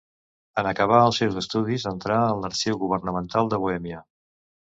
En 0.61 0.69
acabar 0.69 1.01
els 1.09 1.19
seus 1.21 1.37
estudis 1.41 1.85
entrà 1.91 2.17
en 2.31 2.41
l'arxiu 2.47 2.81
governamental 2.85 3.53
de 3.53 3.61
Bohèmia. 3.67 4.03